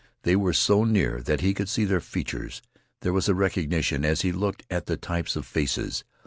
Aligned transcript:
They 0.23 0.35
were 0.35 0.51
so 0.51 0.83
near 0.83 1.21
that 1.21 1.41
he 1.41 1.53
could 1.53 1.69
see 1.69 1.85
their 1.85 1.99
features. 2.01 2.63
There 3.01 3.13
was 3.13 3.29
a 3.29 3.35
recognition 3.35 4.03
as 4.03 4.21
he 4.21 4.31
looked 4.31 4.63
at 4.67 4.87
the 4.87 4.97
types 4.97 5.35
of 5.35 5.45
faces. 5.45 6.03